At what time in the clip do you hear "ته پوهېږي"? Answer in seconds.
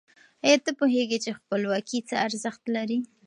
0.65-1.17